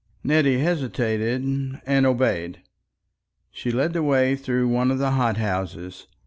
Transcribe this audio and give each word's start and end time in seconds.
Nettie 0.23 0.57
hesitated 0.57 1.79
and 1.85 2.05
obeyed. 2.07 2.61
She 3.51 3.69
led 3.69 3.93
the 3.93 4.01
way 4.01 4.35
through 4.35 4.67
one 4.67 4.89
of 4.89 4.97
the 4.97 5.11
hot 5.11 5.37
houses. 5.37 6.07